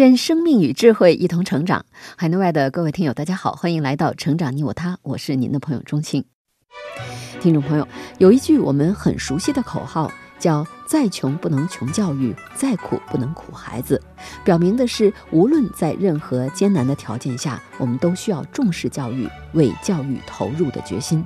[0.00, 1.84] 愿生命与智慧一同成长。
[2.16, 6.24] 海内外的各位听友，大家好，欢迎来到《成长你我他》，我是您的朋友钟庆。
[7.38, 7.86] 听众朋友，
[8.16, 14.00] 有一句我们很熟悉的口号，叫“再穷不能穷教育，再苦不能苦孩子”，
[14.42, 21.22] 表明的是，无论在任何艰难的条件下，我们都需要重视教育，为教育投入的决心。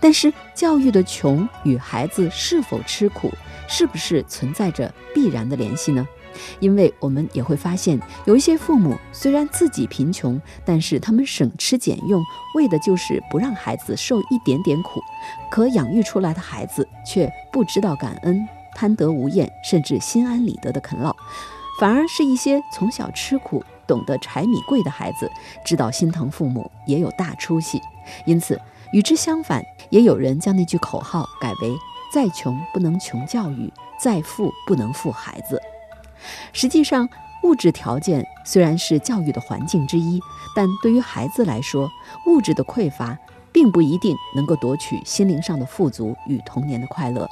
[0.00, 3.32] 但是，教育的穷与孩子是否吃苦，
[3.68, 6.04] 是不是存在着必然的联系呢？
[6.60, 12.22] 因为我们也会发现，有一些父母虽然自己贫穷，但是他们省吃俭用，
[12.54, 15.00] 为的就是不让孩子受一点点苦。
[15.50, 21.14] 可养育出来的孩子却不知道感恩、贪得无厌，甚至心安理得的啃老，
[21.78, 25.30] 反而是一些从小吃苦、懂得柴米贵的孩子，
[25.64, 27.80] 知道心疼父母，也有大出息。
[28.24, 28.60] 因此，
[28.92, 31.76] 与之相反，也有人将那句口号改为
[32.12, 35.60] ：“再穷不能穷教育，再富不能富孩子。”
[36.52, 37.08] 实际上，
[37.42, 40.20] 物质条件虽然是教育的环境之一，
[40.54, 41.90] 但对于孩子来说，
[42.26, 43.18] 物质的匮乏
[43.50, 47.28] 并不一定能够夺取心灵上的富足与童年的快乐。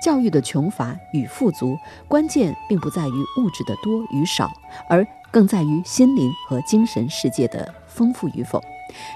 [0.00, 1.76] 教育的穷乏与富足，
[2.06, 4.50] 关键并不在于物质的多与少，
[4.88, 8.62] 而更在于心灵和精神世界的丰富与否。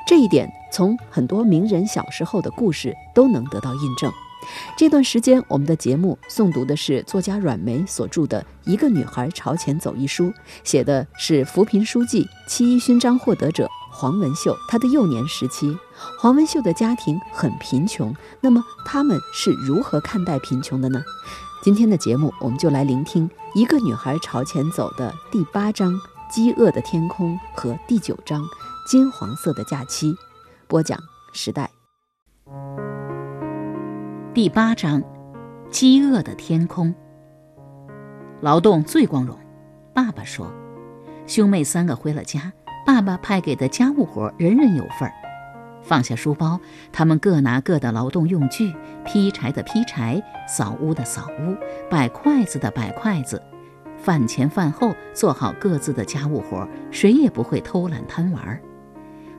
[0.07, 4.13] 这一点，从很多名人小时候的故事都能得到印证。
[4.77, 10.33] 这段时间，我们的节目诵读的是作家阮梅所著的《一个女孩朝前走》一书，
[10.65, 14.57] 写的是扶贫书记、七一勋章获得者黄文秀。
[14.69, 15.77] 她的幼年时期，
[16.19, 21.03] 黄文秀的家庭很贫穷，那么他们是如何看待贫穷的呢？
[21.63, 25.93] 今天的节目，我们就来聆听《一个女孩朝前走》的第八章
[26.33, 28.43] 《饥饿的天空》和第九章
[28.87, 30.13] 《金黄色的假期》，
[30.67, 30.99] 播讲
[31.35, 31.71] 时代。
[34.33, 35.03] 第八章，
[35.73, 36.95] 饥饿的天空。
[38.41, 39.37] 劳动最光荣，
[39.93, 40.47] 爸爸说。
[41.27, 42.53] 兄妹三个回了家，
[42.87, 45.13] 爸爸派给的家务活人人有份儿。
[45.83, 46.61] 放下书包，
[46.93, 48.73] 他们各拿各的劳动用具：
[49.05, 51.57] 劈柴的劈柴，扫屋的扫屋，
[51.91, 53.43] 摆筷子的摆筷子。
[53.99, 58.63] 饭前饭后做好各自的家务活，谁也不会偷懒贪玩儿。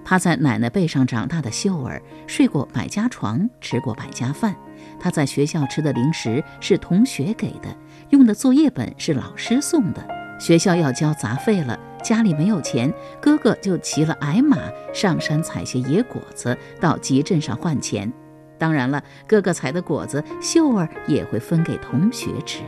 [0.04, 4.56] 趴在奶奶背上长大的秀儿，睡过百家床，吃过百家饭。
[5.00, 7.76] 他在学校吃的零食是同学给的，
[8.10, 10.06] 用的作业本是老师送的。
[10.40, 12.92] 学校要交杂费了，家里没有钱，
[13.22, 14.58] 哥哥就骑了矮马
[14.92, 18.12] 上山采些野果子，到集镇上换钱。
[18.58, 22.62] 当然了，哥哥采的果子，秀儿也会分给同学吃。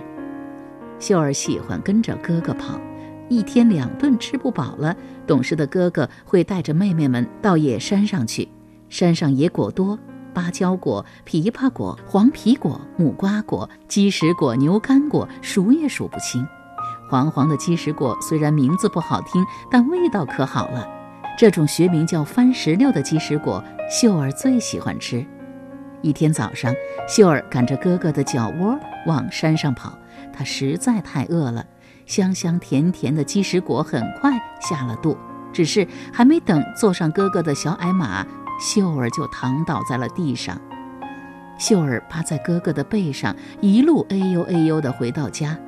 [1.00, 2.80] 秀儿喜欢跟着哥哥跑，
[3.30, 4.96] 一天两顿吃不饱了，
[5.26, 8.48] 懂事的哥哥会带着妹妹们到野山上去，
[8.90, 9.98] 山上野果多。
[10.34, 16.44] 芭蕉果、枇杷果、黄皮果、木瓜果、鸡石果、牛肝果，数也数不清。
[17.08, 20.88] 黄黄的鸡石果虽然名字不好听，但味道可好了。
[21.38, 25.24] 这种学名叫番石榴的鸡石果，秀儿最喜欢吃。
[26.02, 26.74] 一天早上，
[27.08, 29.96] 秀儿赶着哥哥的脚窝往山上跑，
[30.34, 31.64] 她实在太饿了。
[32.06, 35.18] 香香甜甜的鸡食果很快下了肚，
[35.52, 38.26] 只是还没等坐上哥哥的小矮马。
[38.60, 40.62] 秀儿就躺倒在了地上，
[41.58, 45.60] 秀儿趴在哥哥的背上，一路哎呦哎呦的回到家。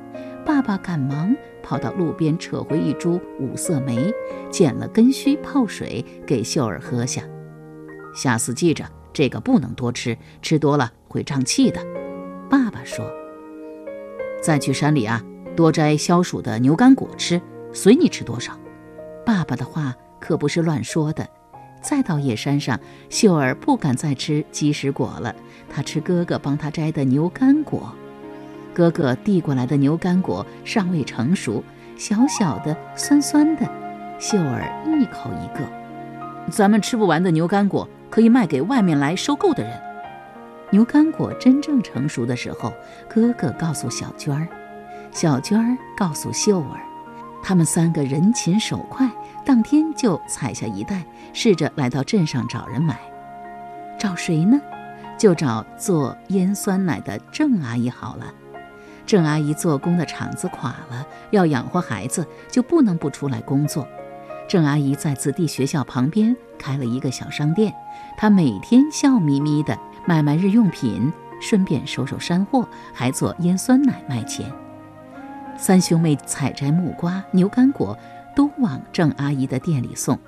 [0.46, 4.14] 爸爸赶忙跑到路边扯回一株五色梅，
[4.50, 7.22] 剪了根须泡水给秀儿喝下。
[8.14, 11.84] 下次记着，这个不能多吃，吃多了会胀气的。
[12.48, 13.04] 爸爸说
[14.40, 15.20] ：“再去山里啊，
[15.56, 17.40] 多摘消暑的牛肝果吃，
[17.72, 18.52] 随你吃多少。”
[19.26, 21.26] 爸爸的话可不是乱说的。
[21.82, 22.78] 再到野山上，
[23.10, 25.34] 秀儿不敢再吃鸡食果了，
[25.68, 27.92] 她吃哥哥帮她摘的牛肝果。
[28.74, 31.62] 哥哥递过来的牛肝果尚未成熟，
[31.96, 33.62] 小小的、酸酸的，
[34.18, 34.68] 秀儿
[35.00, 35.64] 一口一个。
[36.50, 39.72] 咱们吃不完的牛肝果可以卖给外面来收购的人。
[40.70, 42.72] 牛肝果真正成熟的时候，
[43.08, 44.48] 哥哥告诉小娟儿，
[45.16, 46.78] 小娟儿告诉秀儿，
[47.42, 49.10] 他们三个人勤手快。
[49.46, 51.02] 当天就采下一袋，
[51.32, 53.00] 试着来到镇上找人买。
[53.98, 54.60] 找谁呢？
[55.16, 58.26] 就找做腌酸奶的郑阿姨好了。
[59.06, 63.88] 郑阿姨做工的厂子垮了，要养活孩子，就不能不出来工作。
[64.46, 67.72] 郑阿姨在子弟学校旁边开了一个小商店，
[68.18, 71.10] 她每天笑眯眯的卖卖日用品，
[71.40, 74.52] 顺便收收山货，还做腌酸奶卖钱。
[75.58, 77.96] 三兄妹采摘木瓜、牛干果，
[78.34, 80.18] 都往郑阿姨的店里送，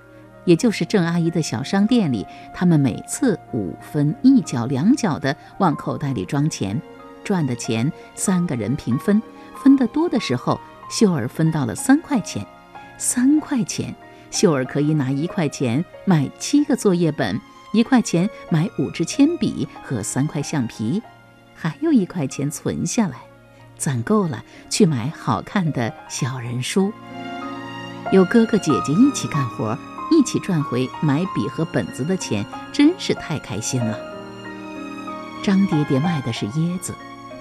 [0.45, 6.81] 也就是郑阿姨的小商店里，他们每次五分一角两角的往口袋里装钱。
[7.23, 9.21] 赚的钱三个人平分，
[9.63, 10.59] 分得多的时候，
[10.91, 12.45] 秀儿分到了三块钱。
[12.97, 13.95] 三块钱，
[14.31, 17.39] 秀儿可以拿一块钱买七个作业本，
[17.75, 21.03] 一块钱买五支铅笔和三块橡皮，
[21.55, 23.19] 还有一块钱存下来，
[23.79, 26.93] 攒够了去买好看的小人书。
[28.13, 29.79] 有哥哥姐姐一起干活，
[30.11, 33.99] 一起赚回买笔和本子的钱，真是太开心了。
[35.43, 36.95] 张爹爹卖的是椰子。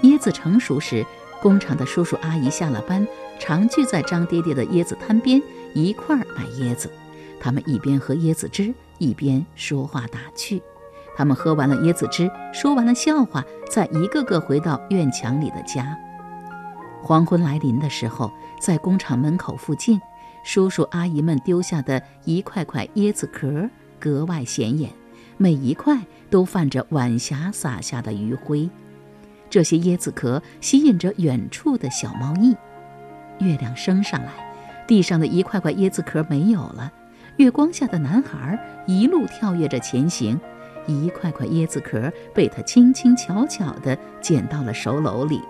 [0.03, 1.03] 椰子成熟时，
[1.41, 3.05] 工厂的叔叔阿姨下了班，
[3.39, 5.41] 常聚在张爹爹的椰子摊边
[5.73, 6.91] 一块儿买椰子。
[7.39, 10.61] 他们一边喝椰子汁，一边说话打趣。
[11.15, 15.97] 他们喝完了椰子汁，说完了笑话，再一个个回到院墙里的家。
[17.07, 19.97] 黄昏来临的时候，在工厂门口附近，
[20.43, 24.91] 叔叔阿姨们丢下的一块块椰子壳格外显眼，
[25.37, 25.97] 每一块
[26.29, 28.69] 都泛着晚霞洒下的余晖。
[29.49, 32.53] 这些椰子壳吸引着远处的小猫翼。
[33.39, 34.33] 月亮升上来，
[34.85, 36.91] 地上的一块块椰子壳没有了。
[37.37, 40.37] 月光下的男孩一路跳跃着前行，
[40.87, 45.41] 一块块椰子壳被他轻轻巧巧地捡到了手篓里。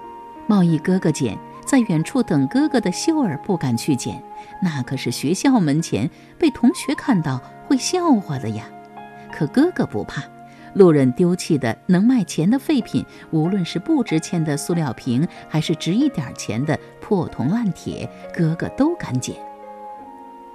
[0.50, 1.38] 贸易哥哥捡，
[1.68, 4.24] 在远处等哥哥的秀儿不敢去捡，
[4.62, 6.10] 那可是学校门前，
[6.40, 8.64] 被同学看到会笑话的呀。
[9.31, 10.24] 可哥哥不怕。
[10.74, 19.36] 路人丢弃的能卖钱的废品，无论是不值钱的塑料瓶，还是值一点钱的破铜烂铁，哥哥都敢捡。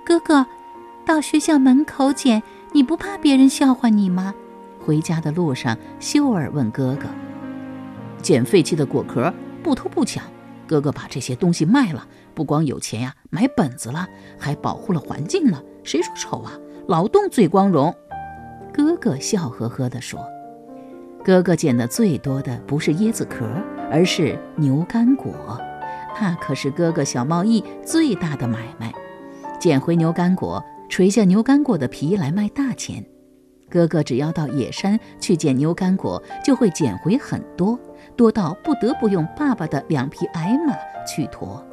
[0.07, 0.47] 哥哥，
[1.05, 2.43] 到学校门口捡，
[2.73, 4.33] 你不怕别人笑话你吗？
[4.79, 7.09] 回家的路上，秀儿问哥哥
[8.23, 9.33] ：“捡废弃的果壳，
[9.63, 10.23] 不偷不抢。
[10.73, 14.09] 哥哥把这些东西卖了，不光有钱呀，买本子了，
[14.39, 15.63] 还保护了环境呢。
[15.85, 16.59] 谁说丑啊？
[16.89, 17.95] 劳动最光荣。”
[18.73, 20.19] 哥哥笑呵呵地说
[21.23, 23.45] ：“哥哥捡的最多的不是椰子壳，
[23.91, 25.61] 而是牛肝果，
[26.19, 28.91] 那可是哥哥小贸易最大的买卖。
[29.61, 33.05] 捡回牛肝果，垂下牛肝果的皮来卖大钱。
[33.69, 37.79] 哥哥只要到野山去捡牛肝果，就会捡回很多，
[38.17, 40.75] 多到不得不用爸爸的两匹矮马
[41.07, 41.65] 去驮。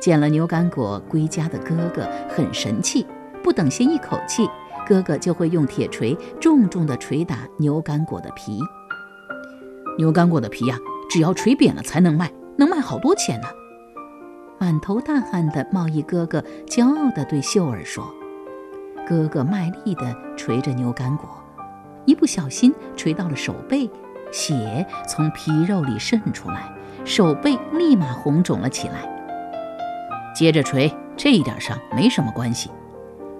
[0.00, 3.06] 捡了牛肝果归家的哥哥很神气，
[3.42, 4.48] 不等歇一口气。”
[4.88, 8.60] 哥哥就会用铁锤重重地捶打牛肝果的皮。
[9.98, 10.78] 牛肝果的皮呀，
[11.10, 13.48] 只要捶扁了才能卖，能卖好多钱呢。
[14.60, 18.06] 满头大汗的贸易哥哥骄傲地对秀儿说
[19.08, 21.28] ：“哥哥卖力地捶着牛肝果，
[22.04, 23.90] 一不小心捶到了手背，
[24.32, 26.70] 血从皮肉里渗出来，
[27.04, 29.08] 手背立马红肿了起来。
[30.34, 32.70] 接着锤，这一点伤没什么关系。”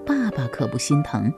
[0.07, 1.33] 爸爸可不心疼，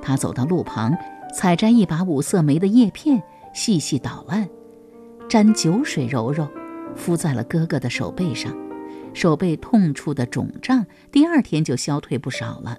[0.00, 0.96] 他走到路旁，
[1.34, 3.22] 采摘一把五色梅的叶片，
[3.52, 4.48] 细细捣烂，
[5.28, 6.48] 沾酒水揉揉，
[6.96, 8.52] 敷在了哥哥的手背上。
[9.12, 12.76] 手背痛处的肿胀，第二天就消退不少了。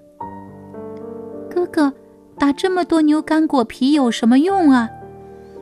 [1.50, 1.94] 哥哥，
[2.38, 4.90] 打这么多牛肝果皮有什么用啊？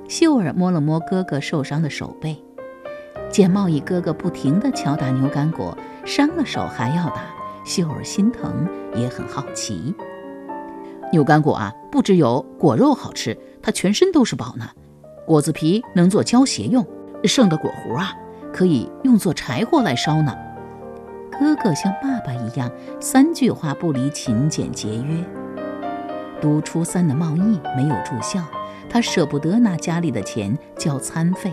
[0.07, 2.37] 秀儿摸了摸哥哥受伤的手背，
[3.29, 7.23] 见贸易哥哥不停地敲打牛肝果，伤了手还要打。
[7.65, 9.95] 秀儿心疼，也很好奇。
[11.11, 14.69] 牛肝果啊，不只有果肉好吃，它全身都是宝呢。
[15.25, 16.85] 果子皮能做胶鞋用，
[17.23, 18.11] 剩的果核啊，
[18.51, 20.35] 可以用作柴火来烧呢。
[21.39, 22.69] 哥哥像爸爸一样，
[22.99, 25.23] 三句话不离勤俭节约。
[26.41, 28.43] 读初三的贸易没有住校，
[28.93, 31.51] 他舍不得拿家里的钱交餐费，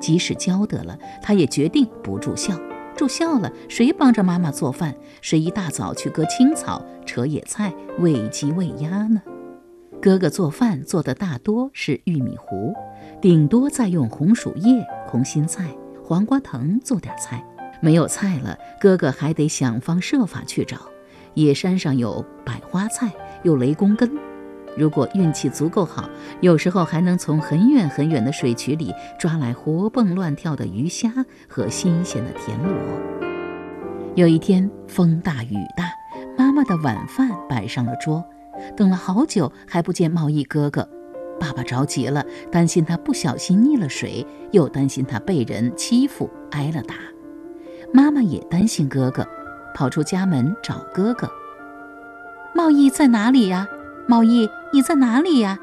[0.00, 2.58] 即使交得了，他也决定不住校。
[2.96, 4.92] 住校了，谁帮着妈妈做饭？
[5.20, 9.22] 谁一大早去割青草、扯野菜、喂鸡喂鸭呢？
[10.00, 12.74] 哥哥做饭做的大多是玉米糊，
[13.20, 15.68] 顶多再用红薯叶、空心菜、
[16.02, 17.44] 黄瓜藤做点菜。
[17.80, 20.78] 没有菜了，哥哥还得想方设法去找。
[21.34, 23.12] 野山上有百花菜，
[23.44, 24.10] 有雷公根。
[24.76, 26.08] 如果运气足够好，
[26.40, 31.12] 有时候还能从很远很远的水渠里抓来活蹦乱跳的鱼虾
[31.48, 32.72] 和新鲜的田螺。
[34.14, 35.90] 有一天风大雨大，
[36.36, 38.24] 妈妈的晚饭摆上了桌，
[38.76, 40.88] 等了好久还不见贸易哥哥，
[41.38, 46.94] 爸爸着急了，担心他不小心溺了水，又担心他被人欺负挨了打。
[47.92, 49.26] 妈妈也担心哥哥，
[49.74, 51.30] 跑出家门找哥哥。
[52.54, 53.66] 茂义在哪里呀？
[54.06, 55.58] 茂义，你在哪里呀？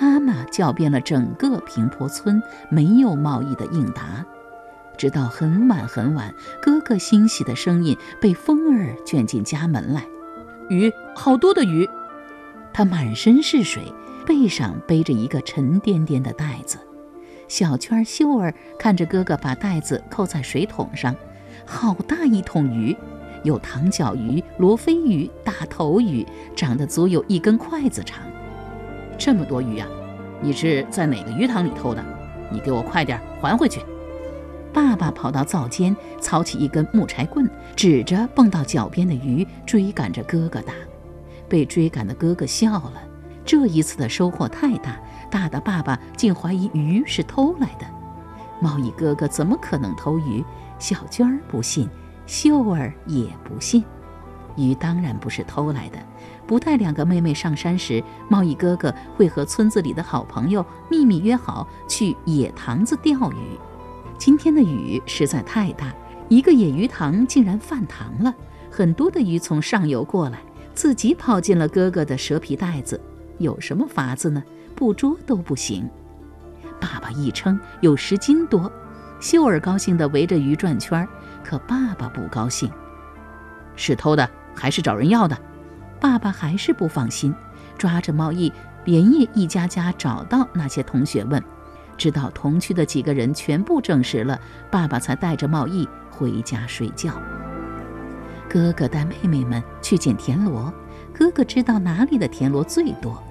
[0.00, 4.24] 妈妈叫遍了整个平坡村，没有贸易的应答。
[4.96, 10.02] 直到很晚很晚，哥哥欣喜的声音被风儿卷进家门来。
[10.70, 11.88] 鱼，好多的鱼！
[12.72, 13.92] 他满身是水，
[14.26, 16.78] 背上背着一个沉甸甸的袋子。
[17.48, 21.14] 小娟、秀儿看着哥哥把袋子扣在水桶上，
[21.66, 22.96] 好大一桶鱼，
[23.42, 26.26] 有糖角鱼、罗非鱼、大头鱼，
[26.56, 28.27] 长得足有一根筷子长。
[29.18, 29.88] 这么多鱼啊！
[30.40, 32.02] 你是在哪个鱼塘里偷的？
[32.52, 33.80] 你给我快点还回去！
[34.72, 40.72] 爸爸跑到灶间，操起一根木柴棍，指着蹦到脚边的鱼，追赶着哥哥打。
[41.48, 43.02] 被追赶的哥哥笑了。
[43.44, 47.86] 这一次的收获太大，大的爸爸竟怀疑鱼是偷来的。
[48.60, 50.44] 贸易哥哥怎么可能偷鱼？
[50.78, 51.88] 小娟儿不信，
[52.26, 53.82] 秀儿也不信。
[54.58, 55.98] 鱼当然不是偷来的。
[56.46, 63.58] 不带两个妹妹上山时，茂义哥哥会和村子里的好朋友秘密约好去野塘子钓鱼。
[64.18, 65.92] 今天的雨实在太大，
[66.28, 68.34] 一个野鱼塘竟然泛塘了，
[68.70, 70.38] 很多的鱼从上游过来，
[70.74, 73.00] 自己跑进了哥哥的蛇皮袋子。
[73.38, 74.42] 有什么法子呢？
[74.74, 75.88] 不捉都不行。
[76.80, 78.70] 爸爸一称有十斤多，
[79.20, 81.06] 秀儿高兴地围着鱼转圈，
[81.44, 82.70] 可爸爸不高兴。
[83.76, 85.38] 是偷的还是找人要的？
[86.00, 87.34] 爸爸还是不放心，
[87.78, 88.52] 抓着茂义，
[88.84, 91.42] 连夜一家家找到那些同学问。
[91.96, 94.38] 直到同区的几个人全部证实了，
[94.70, 97.12] 爸爸才带着茂义回家睡觉。
[98.48, 100.72] 哥哥带妹妹们去捡田螺，
[101.12, 103.22] 哥哥知道哪里的田螺最多，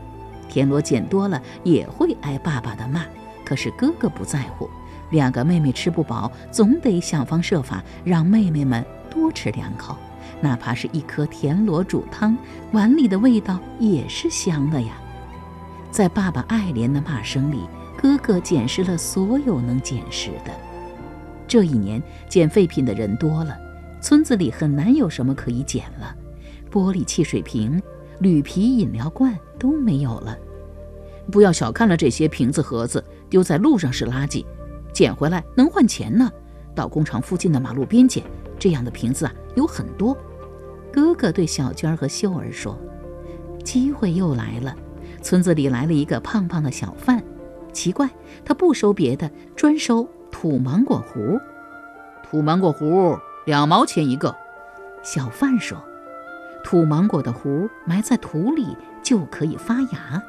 [0.50, 3.05] 田螺捡多了也会挨爸爸的骂，
[3.46, 4.69] 可是哥哥不在乎。
[5.12, 9.96] 两个妹妹吃不饱，总得想方设法让妹妹们多吃两口，
[10.41, 12.38] 哪怕是一颗田螺煮汤，
[12.72, 14.94] 碗里的味道也是香的呀。
[15.91, 17.62] 在爸爸爱怜的骂声里。
[18.00, 20.51] 哥哥捡拾了所有能捡拾的。
[21.48, 23.58] 这一年捡废品的人多了，
[24.00, 26.15] 村子里很难有什么可以捡了。
[26.72, 27.82] 玻璃汽水瓶、
[28.20, 30.38] 铝皮饮料罐都没有了。
[31.32, 34.46] 不要小看了这些瓶子盒子，丢在路上是垃圾，
[34.94, 36.32] 捡回来能换钱呢。
[36.75, 38.24] 到工厂附近的马路边捡，
[38.60, 40.15] 这样的瓶子啊有很多。
[40.91, 42.77] 哥哥对小娟和秀儿说
[43.63, 44.75] ：“机会又来了，
[45.22, 47.22] 村子里来了一个胖胖的小贩。”
[47.72, 48.10] 奇怪，
[48.44, 51.39] 他不收别的，专收土芒果核。
[52.24, 54.36] 土芒果核两毛钱一个。
[55.03, 55.77] 小贩说
[56.65, 60.22] ：“土芒果的核埋在土里就可以发芽。”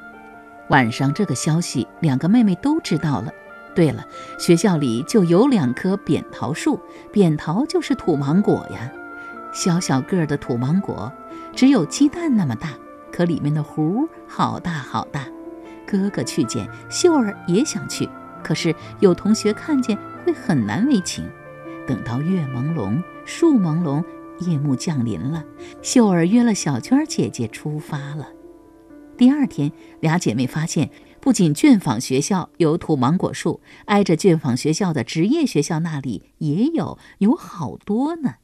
[0.69, 3.33] 晚上，这个消息两个妹妹都知道了。
[3.75, 4.05] 对了，
[4.38, 6.79] 学校里就有两棵扁桃树，
[7.11, 8.93] 扁桃就是土芒果呀。
[9.52, 11.12] 小小个儿的土芒果，
[11.55, 12.71] 只有鸡蛋那么大，
[13.11, 15.26] 可里面的核好大好大。
[15.87, 18.09] 哥哥去捡，秀儿也想去，
[18.45, 21.28] 可是有同学看见会很难为情。
[21.87, 24.05] 等到月朦胧，树朦胧，
[24.40, 25.43] 夜幕降临了，
[25.81, 28.28] 秀儿约了小娟姐姐出发了。
[29.17, 30.90] 第二天，俩姐妹发现，
[31.21, 38.35] 不仅卷坊学校有土芒果树，挨着卷坊学校的职业学校那里也有，有好多呢。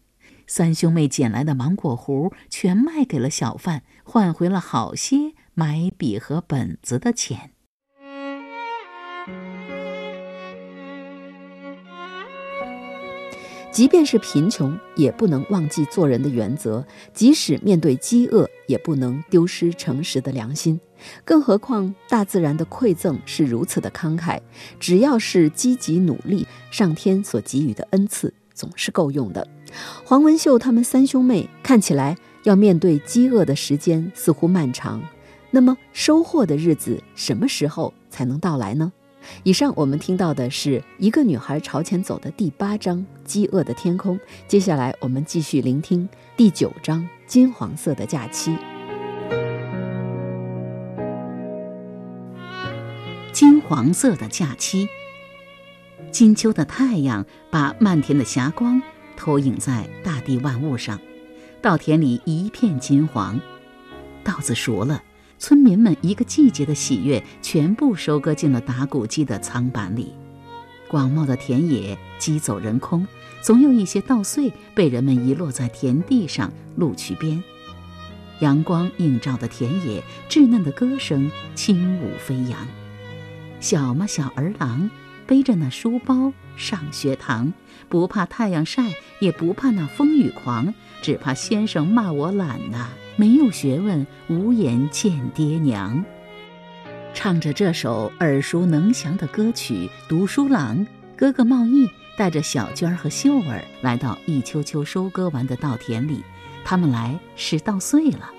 [0.47, 5.33] 三兄妹捡来的芒果核全卖给了小贩，换回了好些。
[5.57, 7.53] 买笔和本子的钱。
[13.71, 20.81] 即便是贫穷，也不能忘记做人的原则；即使面对饥饿，也不能丢失诚实的良心。
[21.25, 24.41] 更何况，大自然的馈赠是如此的慷慨，
[24.81, 29.47] 只要是积极努力，上天所给予的恩赐总是够用的。
[30.05, 35.03] 黄文秀他们三兄妹看起来要面对饥饿的时间似乎漫长。
[35.51, 38.93] 那么收获的日子什么时候才能到来呢？
[39.43, 44.19] 以上我们听到的是一个女孩朝前走的第八章《饥饿的天空》。
[44.47, 48.51] 接下来我们继续聆听第九章《金黄色的假期》。
[53.33, 54.89] 金黄色的假期，
[56.11, 58.83] 金秋的太阳把漫天的霞光
[59.17, 61.01] 投影在大地万物上，
[61.61, 63.41] 稻田里一片金黄，
[64.23, 65.03] 稻子熟了。
[65.37, 70.15] 村民们一个季节的喜悦全部收割进了打谷机的仓板里，
[70.89, 73.07] 广袤的田野机走人空，
[73.43, 77.43] 总有一些稻穗被人们遗落在田地上、路渠边。
[78.41, 82.67] 阳光映照的田野，稚嫩的歌声轻舞飞扬，
[83.61, 84.89] 小嘛小儿郎，
[85.27, 87.53] 背着那书包上学堂，
[87.89, 96.05] 不怕太阳晒，也不怕那风雨狂，只怕先生骂我懒呐，没有学问，无颜见爹娘。
[97.13, 99.75] 唱着这首耳熟能详的歌曲
[100.09, 100.79] 《读书郎》，
[101.17, 106.23] 哥哥茂义带着小娟儿和秀儿来到一秋秋收割完的稻田里，
[106.65, 108.31] 他们来拾稻穗了。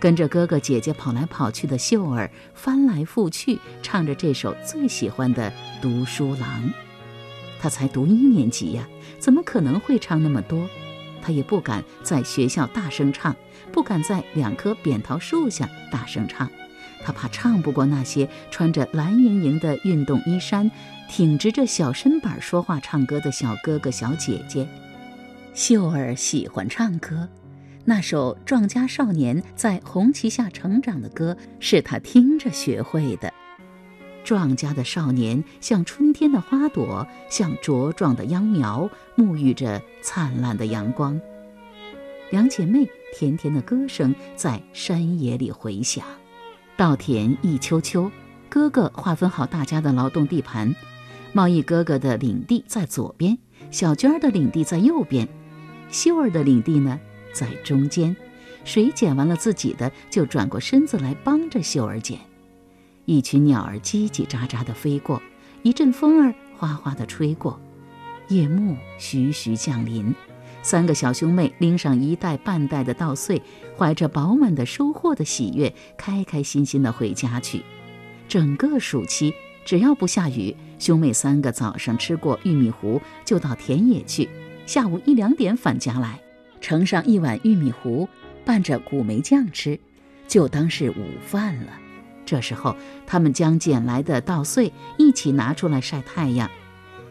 [0.00, 5.50] 跟着哥哥姐姐跑来跑去的秀儿翻来覆去唱着这首最喜欢的
[5.82, 6.64] 《读书郎》。
[7.60, 8.88] 他才读一年级呀，
[9.18, 10.66] 怎么可能会唱那么多？
[11.22, 13.36] 他也不敢在学校大声唱，
[13.70, 16.50] 不敢在两棵扁桃树下大声唱。
[17.04, 20.70] 他怕唱不过那些穿着蓝莹莹的运动衣衫、
[21.10, 24.66] 挺直着小身板说话唱歌的小哥哥小姐姐。
[25.52, 27.28] 秀儿喜欢唱歌，
[27.84, 33.32] 那首《壮家少年在红旗下成长》的歌是他听着学会的。
[34.22, 41.20] 壮家的少年像春天的花朵，像茁壮的秧苗，沐浴着灿烂的阳光。
[42.30, 46.04] 两姐妹甜甜的歌声在山野里回响。
[46.76, 48.10] 稻田一秋秋，
[48.48, 50.72] 哥哥划分好大家的劳动地盘。
[51.32, 53.36] 贸易哥哥的领地在左边，
[53.70, 55.26] 小娟儿的领地在右边，
[55.90, 57.00] 秀儿的领地呢
[57.32, 58.14] 在中间。
[58.64, 62.18] 谁捡完了自己的，就转过身子来帮着秀儿捡。
[63.06, 65.20] 一群鸟儿叽叽喳喳地飞过，
[65.62, 67.58] 一阵风儿哗哗地吹过，
[68.28, 70.14] 夜幕徐徐降临。
[70.62, 73.40] 三个小兄妹拎上一袋半袋的稻穗，
[73.78, 77.62] 怀着饱满的收获的喜悦，开开心心地回家去。
[78.28, 79.32] 整个暑期，
[79.64, 84.28] 只要不下雨，兄妹三个早上吃过玉米糊，就到田野去；
[84.66, 86.20] 下午一两点返家来，
[86.60, 88.08] 盛上一碗玉米糊，
[88.44, 89.78] 拌着古梅酱吃，
[90.28, 91.72] 就当是午饭了。
[92.24, 92.76] 这时候，
[93.06, 96.48] 他们将捡来的稻穗一起拿出来晒太阳，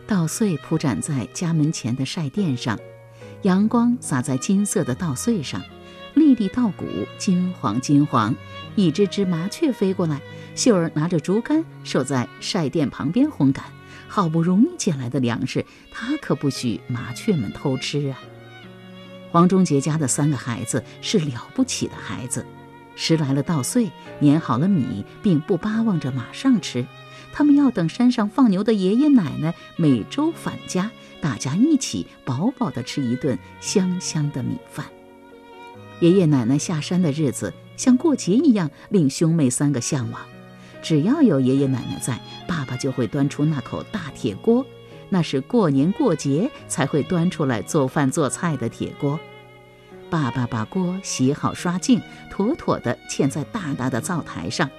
[0.08, 2.80] 稻穗铺展在家门前的晒垫上。
[3.42, 5.62] 阳光洒在金色的稻穗上，
[6.14, 6.86] 粒粒稻谷
[7.18, 8.34] 金黄金黄。
[8.76, 10.22] 一只只麻雀飞过来，
[10.56, 13.66] 秀儿拿着竹竿守在晒垫旁边烘干。
[14.08, 18.20] 好不容易捡来的粮食，他可不许麻雀们偷吃啊！
[19.32, 22.46] 黄忠杰家的三个孩子是了不起的孩子，
[22.96, 26.86] 拾来了稻穗，碾好了米，并不巴望着马上吃。
[27.32, 30.90] 他们要等山上放牛的爷爷奶奶每周返家。
[31.22, 34.86] 大家一起饱饱地吃一顿香香的米饭。
[36.00, 40.22] 爷爷奶奶下山的日子像过节一样，令兄妹三个向往。
[40.82, 44.66] 只要有爷爷奶奶在，爸爸就会端出那口大铁锅，
[45.10, 49.20] 那是过年过节才会端出来做饭做菜的铁锅。
[50.10, 54.70] 爸爸把锅洗好刷净，妥妥地嵌在大大的灶台上。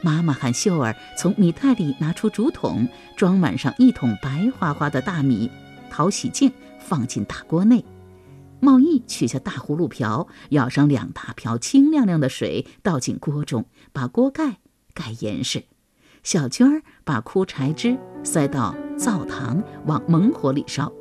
[0.00, 5.50] 妈妈喊秀儿从米袋里拿出竹筒，装满上一桶白花花的大米。
[5.90, 7.84] 淘洗净，放进大锅内。
[8.60, 14.58] 茂义取下大葫芦瓢，舀上两大瓢清亮亮的水，倒进锅中，把锅盖
[14.92, 15.64] 盖严实。
[16.22, 20.92] 小娟儿把枯柴枝塞到灶膛，往猛火里烧。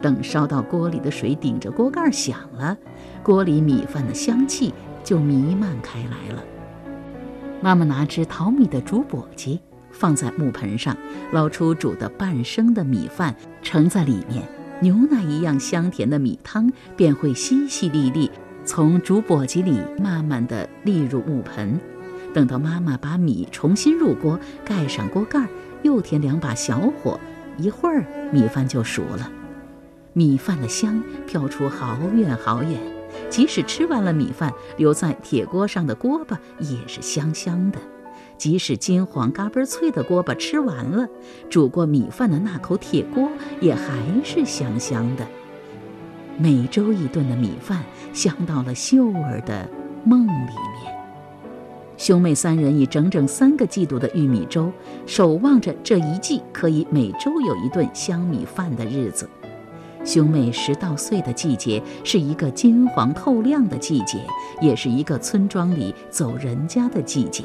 [0.00, 2.76] 等烧到锅里的水顶着锅盖响了，
[3.22, 4.72] 锅里米饭的香气
[5.04, 6.42] 就弥漫开来了。
[7.60, 9.58] 妈妈拿只淘米的竹簸箕。
[9.92, 10.96] 放在木盆上，
[11.32, 14.48] 捞出煮的半生的米饭，盛在里面，
[14.80, 18.30] 牛奶一样香甜的米汤便会淅淅沥沥
[18.64, 21.78] 从竹簸箕里慢慢地沥入木盆。
[22.32, 25.46] 等到妈妈把米重新入锅，盖上锅盖，
[25.82, 27.18] 又添两把小火，
[27.56, 29.30] 一会儿米饭就熟了。
[30.12, 32.80] 米饭的香飘出好远好远，
[33.28, 37.78] 即使吃完了米饭，留在铁锅上的锅巴也是香香的。
[38.36, 41.06] 即使金黄嘎嘣脆的锅巴吃完了，
[41.48, 43.28] 煮过米饭的那口铁锅
[43.60, 45.26] 也还是香香的。
[46.38, 49.68] 每周一顿的米饭，香到了秀儿的
[50.04, 50.89] 梦里面。
[52.00, 54.72] 兄妹三人以整整三个季度的玉米粥，
[55.04, 59.28] 守望着这一季可以每周有一顿香米饭的日子。
[60.02, 64.18] 兄妹拾稻穗的季节，是一个金黄透亮的季节，
[64.62, 67.44] 也是一个村庄里走人家的季节。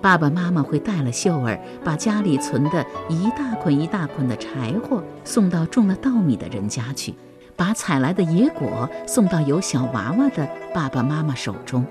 [0.00, 7.14] 爸爸妈妈会带了秀儿，把家里存的一大捆一大捆的柴火送到种了稻米的人家去，
[7.54, 11.84] 把采来的野果送到有小娃娃的爸爸妈妈手中。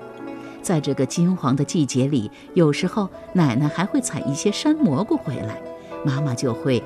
[0.62, 5.60] 在这个金黄的季节里，有时候奶奶还会采一些山蘑菇回来，
[6.04, 6.82] 妈妈就会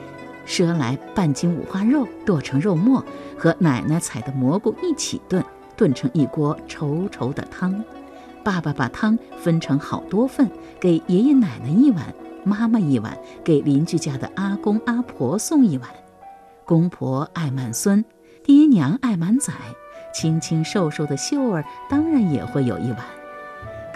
[0.46, 3.04] 赊来半斤五花肉，剁成肉末，
[3.36, 5.44] 和奶奶采的蘑菇一起炖，
[5.76, 7.84] 炖成一锅稠稠的汤。
[8.42, 10.48] 爸爸把汤分成好多份，
[10.80, 15.90] 给爷爷奶奶一碗，妈妈一碗，给邻居家的阿公阿婆送一碗。
[16.64, 18.04] 公婆爱满孙，
[18.44, 19.52] 爹娘爱满仔，
[20.14, 22.98] 清清瘦瘦的秀儿当然也会有一碗。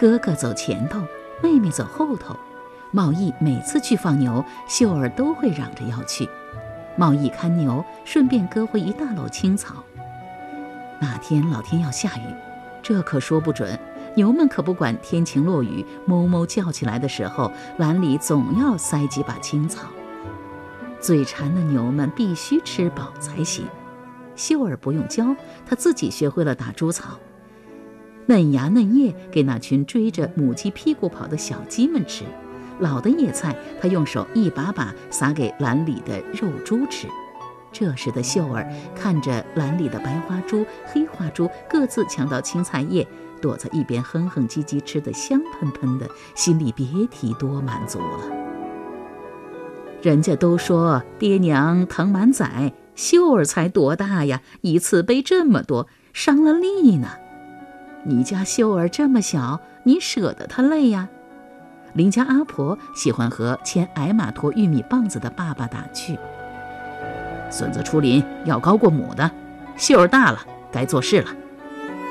[0.01, 0.99] 哥哥走前头，
[1.43, 2.35] 妹妹走后头。
[2.89, 6.27] 茂义每次去放牛，秀儿都会嚷着要去。
[6.95, 9.75] 茂义看牛，顺便割回一大篓青草。
[10.99, 12.33] 那天老天要下雨，
[12.81, 13.79] 这可说不准。
[14.15, 19.87] 牛们可不管天晴落雨，哞哞叫起来的时候，篮里总要塞几把青草。
[20.99, 23.67] 嘴馋的牛们必须吃饱才行。
[24.35, 27.19] 秀儿不用教，她自己学会了打猪草，
[28.27, 32.23] 嫩芽嫩叶给那群追着母鸡屁股跑的小鸡们吃。
[32.79, 37.07] 老的野菜，他用手一把把撒给篮里的肉猪吃。
[37.71, 43.07] 这时的秀儿看着篮里的白花猪、黑花猪各自抢到青菜叶，
[43.39, 48.19] 躲在一边哼哼唧唧，吃得香喷喷的，心里别提多满足了。
[50.01, 57.07] 人家都说爹娘疼满载，秀儿才多大呀，一次背这么多，伤了力呢。
[58.03, 61.07] 你家秀儿这么小，你舍得她累呀？
[61.93, 66.17] 邻家阿婆喜欢和牵矮马驮玉米棒子的爸爸打趣
[67.51, 69.29] ：“孙子出林要高过母的，
[69.75, 70.39] 秀儿大了
[70.71, 71.35] 该做事了。”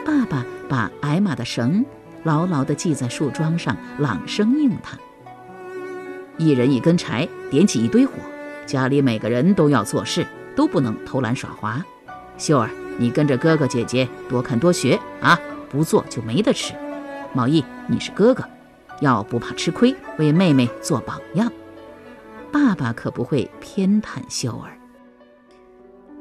[0.05, 1.85] 爸爸把矮马的绳
[2.25, 4.99] 牢牢地系在树桩上，朗声应他
[6.37, 8.13] ：“一人一根柴，点起一堆火。
[8.67, 11.83] 家里每个人都要做事，都不能偷懒耍滑。
[12.37, 15.39] 秀儿，你跟着哥哥姐姐多看多学啊，
[15.71, 16.75] 不做就没得吃。
[17.33, 18.45] 茂义，你是哥哥。”
[19.01, 21.51] 要不怕吃亏，为妹妹做榜样。
[22.53, 24.77] 爸爸可不会偏袒秀儿。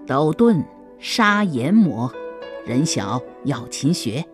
[0.08, 0.64] 刀钝
[0.98, 2.10] 杀研磨，
[2.66, 4.26] 人小要勤学。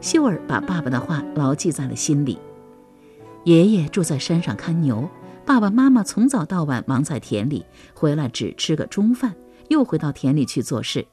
[0.00, 2.40] 秀儿把爸爸的话牢记在了心里。
[3.44, 5.08] 爷爷住在山上看牛，
[5.44, 7.64] 爸爸妈妈从早到晚忙在田里，
[7.94, 9.36] 回来只吃个中饭，
[9.68, 11.06] 又回到田里去做事。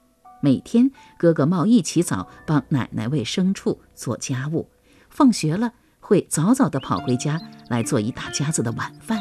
[0.43, 4.69] 每天哥哥茂义起早帮奶奶喂牲畜、做家务，
[5.09, 5.71] 放学了。
[6.01, 9.17] 会早早地跑回家来做一大家子的晚饭。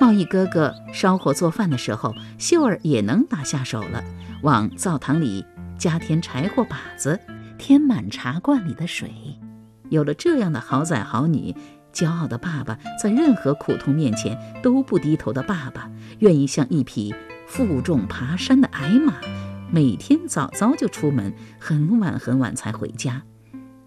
[0.00, 4.04] 茂义哥哥烧火做饭的时候，秀儿也能打下手了，
[4.42, 5.44] 往灶堂里
[5.76, 7.18] 加添柴火把子，
[7.58, 9.10] 添满茶罐里的水。
[9.90, 11.52] 有了这样的好仔好女，
[11.92, 17.12] 骄傲的爸爸在任何苦痛面前都不低头的爸爸，愿意像一匹
[17.48, 19.14] 负重爬山的矮马，
[19.70, 23.22] 每天早早就出门，很晚很晚才回家，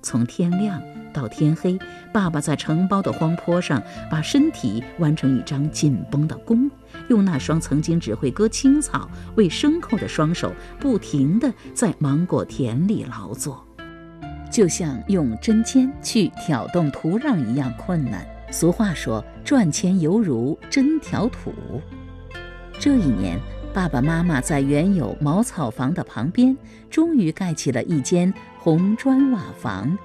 [0.02, 0.82] 从天亮。
[1.12, 1.78] 到天黑，
[2.14, 6.70] 爸爸在承包的荒坡上把身体弯成一张紧绷的弓，
[7.08, 13.66] 用那双曾经只会割青草、喂牲口的双手，不停地在芒果田里劳作，
[14.52, 18.24] 就像用针尖去挑动土壤一样困难。
[18.52, 21.52] 俗话说：“赚钱犹如针挑土。”
[22.80, 23.40] 这一年，
[23.72, 26.58] 爸爸妈妈在原有茅草房的旁边，
[26.90, 29.96] 终于盖起了一间红砖瓦房。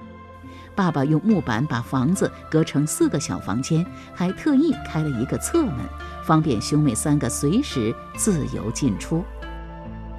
[0.75, 5.77] 爸爸用木板把房子隔成四个小房间，还特意开了一个侧门，
[6.23, 9.23] 方便兄妹三个随时自由进出。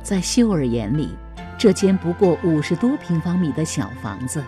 [0.03, 1.17] 在秀儿眼里，
[1.57, 4.43] 这间不过五十多平方米的小房子，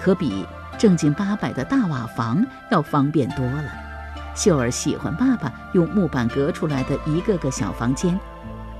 [0.00, 0.46] 可比
[0.78, 3.64] 正经八百的大瓦房要方便多了。
[4.36, 8.18] 秀儿喜欢爸爸用木板隔出来的一个个小房间。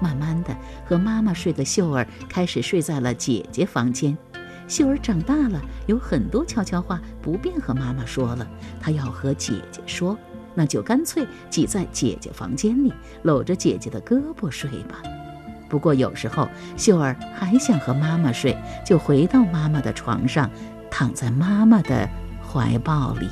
[0.04, 4.14] 慢慢的，和妈妈睡的秀儿开始睡在了姐姐房间。
[4.68, 8.46] 秀儿长大了，有很多悄悄话不便和妈妈说了，
[8.82, 10.14] 她要和姐姐说，
[10.54, 15.02] 那就干脆挤在姐姐房间里，搂着姐姐的胳膊睡吧。
[15.70, 20.50] 不过有时候秀儿还想和妈妈睡，就回到妈妈的床上，
[20.90, 22.06] 躺在妈妈的
[22.46, 23.28] 怀抱里。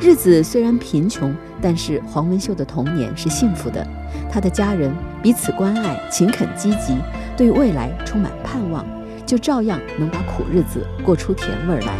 [0.00, 3.86] 日子虽然贫穷，但是黄文秀的童年是幸福的，
[4.30, 4.92] 他的家人
[5.22, 6.96] 彼此关爱，勤恳积极，
[7.36, 8.84] 对未来充满盼望。
[9.26, 11.96] 就照样能把苦日子过出甜味儿来，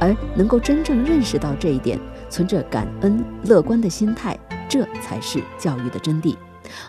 [0.00, 1.96] 而能够真正认识到这一点，
[2.28, 4.36] 存着感恩乐观的心态，
[4.68, 6.34] 这才是教育的真谛。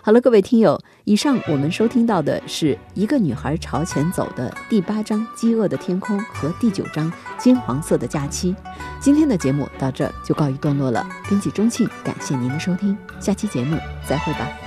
[0.02, 7.08] 好了，各位听友，以上我们收听到的是一个女孩朝前走的第八章《饥饿的天空》和第九章
[7.38, 8.52] 《金黄色的假期》。
[8.98, 11.06] 今天的节目到这就告一段落了。
[11.28, 13.76] 编辑钟庆，感谢您的收听，下期节目
[14.08, 14.63] 再会吧。